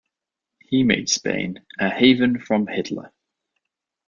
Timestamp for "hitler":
2.65-3.13